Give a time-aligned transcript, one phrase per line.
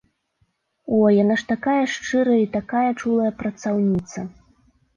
[0.99, 4.19] О, яна ж такая шчырая і такая чулая працаўніца!